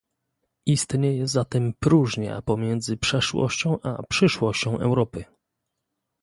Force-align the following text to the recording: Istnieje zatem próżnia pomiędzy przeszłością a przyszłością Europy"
Istnieje 0.65 1.27
zatem 1.27 1.73
próżnia 1.79 2.41
pomiędzy 2.41 2.97
przeszłością 2.97 3.81
a 3.83 4.03
przyszłością 4.09 4.79
Europy" 4.79 5.23